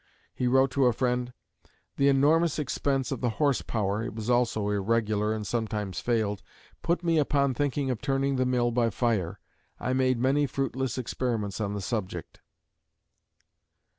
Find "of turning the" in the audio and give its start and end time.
7.91-8.45